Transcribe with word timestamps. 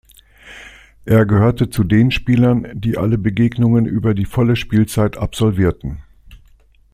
Er 1.05 1.27
gehörte 1.27 1.69
zu 1.69 1.83
den 1.83 2.09
Spielern, 2.09 2.67
die 2.73 2.97
alle 2.97 3.19
Begegnungen 3.19 3.85
über 3.85 4.15
die 4.15 4.25
volle 4.25 4.55
Spielzeit 4.55 5.15
absolvierten. 5.15 6.01